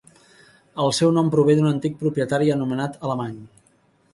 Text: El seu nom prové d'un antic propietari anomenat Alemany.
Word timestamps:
El 0.85 0.93
seu 0.99 1.11
nom 1.17 1.29
prové 1.35 1.55
d'un 1.59 1.69
antic 1.73 1.99
propietari 2.01 2.53
anomenat 2.57 2.99
Alemany. 3.11 3.37